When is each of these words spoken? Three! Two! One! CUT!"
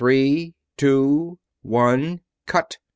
Three! 0.01 0.55
Two! 0.77 1.37
One! 1.61 2.21
CUT!" 2.47 2.77